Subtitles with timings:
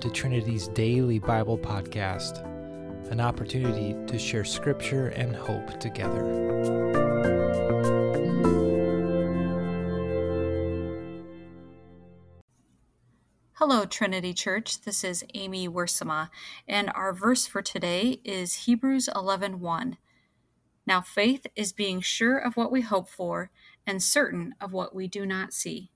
[0.00, 2.42] to Trinity's daily Bible podcast,
[3.10, 6.20] an opportunity to share scripture and hope together.
[13.52, 14.80] Hello, Trinity Church.
[14.80, 16.30] This is Amy Wursama,
[16.66, 19.98] and our verse for today is Hebrews 11:1.
[20.86, 23.50] Now faith is being sure of what we hope for
[23.86, 25.90] and certain of what we do not see.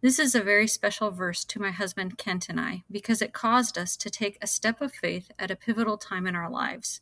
[0.00, 3.76] This is a very special verse to my husband Kent and I because it caused
[3.76, 7.00] us to take a step of faith at a pivotal time in our lives.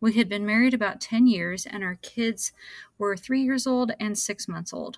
[0.00, 2.52] We had been married about 10 years and our kids
[2.96, 4.96] were three years old and six months old.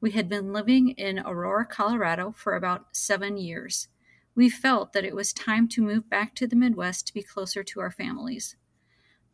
[0.00, 3.88] We had been living in Aurora, Colorado for about seven years.
[4.34, 7.62] We felt that it was time to move back to the Midwest to be closer
[7.62, 8.56] to our families.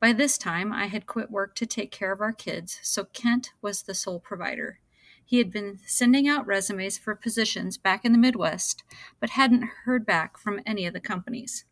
[0.01, 3.53] By this time, I had quit work to take care of our kids, so Kent
[3.63, 4.81] was the sole provider.
[5.29, 8.83] He had been sending out resumes for positions back in the Midwest,
[9.21, 11.67] but hadn't heard back from any of the companies.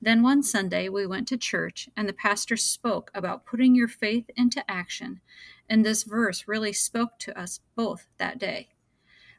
[0.00, 4.30] Then one Sunday we went to church, and the pastor spoke about putting your faith
[4.36, 5.20] into action,
[5.68, 8.68] and this verse really spoke to us both that day.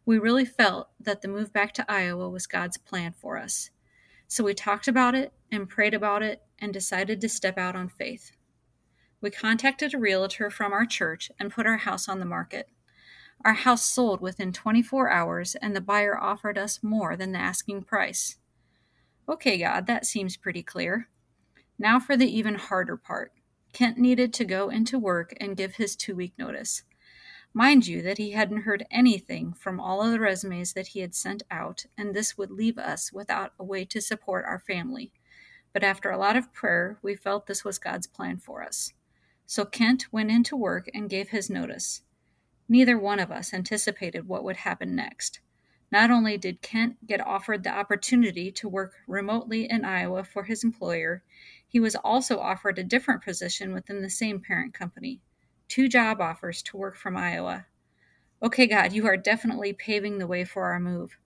[0.05, 3.69] We really felt that the move back to Iowa was God's plan for us.
[4.27, 7.87] So we talked about it and prayed about it and decided to step out on
[7.87, 8.33] faith.
[9.21, 12.67] We contacted a realtor from our church and put our house on the market.
[13.45, 17.83] Our house sold within 24 hours, and the buyer offered us more than the asking
[17.83, 18.37] price.
[19.29, 21.07] Okay, God, that seems pretty clear.
[21.77, 23.31] Now for the even harder part.
[23.71, 26.83] Kent needed to go into work and give his two week notice.
[27.53, 31.15] Mind you, that he hadn't heard anything from all of the resumes that he had
[31.15, 35.11] sent out, and this would leave us without a way to support our family.
[35.73, 38.93] But after a lot of prayer, we felt this was God's plan for us.
[39.45, 42.01] So Kent went into work and gave his notice.
[42.69, 45.41] Neither one of us anticipated what would happen next.
[45.91, 50.63] Not only did Kent get offered the opportunity to work remotely in Iowa for his
[50.63, 51.23] employer,
[51.67, 55.19] he was also offered a different position within the same parent company
[55.69, 57.67] two job offers to work from Iowa.
[58.41, 61.17] Okay, God, you are definitely paving the way for our move.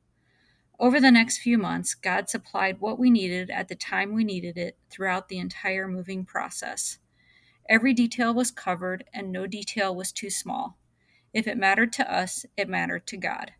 [0.80, 4.58] Over the next few months, God supplied what we needed at the time we needed
[4.58, 7.00] it throughout the entire moving process.
[7.70, 10.78] Every detail was covered, and no detail was too small.
[11.34, 13.54] If it mattered to us, it mattered to God.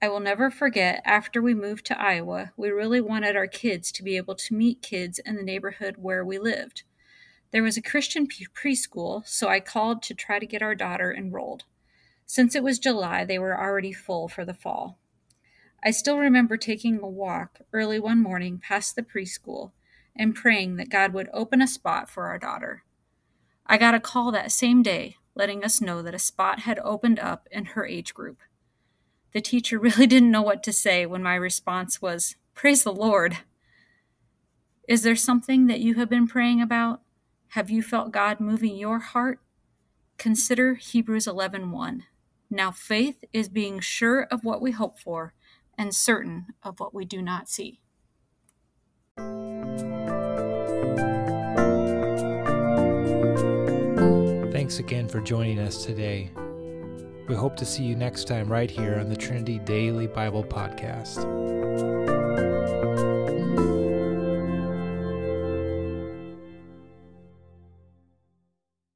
[0.00, 4.02] I will never forget, after we moved to Iowa, we really wanted our kids to
[4.02, 6.82] be able to meet kids in the neighborhood where we lived.
[7.52, 11.64] There was a Christian preschool, so I called to try to get our daughter enrolled.
[12.26, 14.98] Since it was July, they were already full for the fall.
[15.82, 19.72] I still remember taking a walk early one morning past the preschool
[20.16, 22.84] and praying that God would open a spot for our daughter.
[23.66, 27.18] I got a call that same day letting us know that a spot had opened
[27.18, 28.38] up in her age group.
[29.32, 33.38] The teacher really didn't know what to say when my response was, Praise the Lord.
[34.86, 37.00] Is there something that you have been praying about?
[37.48, 39.40] Have you felt God moving your heart?
[40.18, 42.04] Consider Hebrews 11:1.
[42.50, 45.34] Now faith is being sure of what we hope for
[45.76, 47.80] and certain of what we do not see.
[54.64, 56.30] Thanks again for joining us today.
[57.28, 61.22] We hope to see you next time right here on the Trinity Daily Bible Podcast.